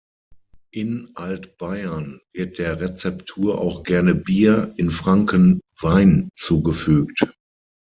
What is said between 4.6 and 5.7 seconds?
in Franken